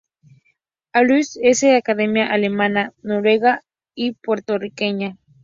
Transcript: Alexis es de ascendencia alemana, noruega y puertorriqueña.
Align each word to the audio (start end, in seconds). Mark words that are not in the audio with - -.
Alexis 0.93 1.39
es 1.43 1.61
de 1.61 1.77
ascendencia 1.77 2.33
alemana, 2.33 2.91
noruega 3.03 3.61
y 3.93 4.13
puertorriqueña. 4.13 5.19